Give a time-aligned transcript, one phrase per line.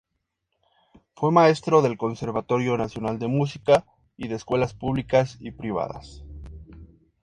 [1.13, 3.85] Fue maestro del Conservatorio Nacional de Música
[4.17, 6.23] y de escuelas públicas y privadas.